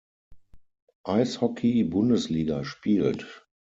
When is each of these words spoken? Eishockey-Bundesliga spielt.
Eishockey-Bundesliga 1.03 2.63
spielt. 2.63 3.45